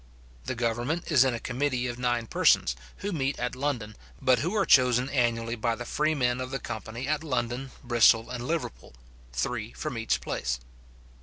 [0.45, 4.55] The government is in a committee of nine persons, who meet at London, but who
[4.55, 8.95] are chosen annually by the freemen of the company at London, Bristol, and Liverpool;
[9.31, 10.59] three from each place.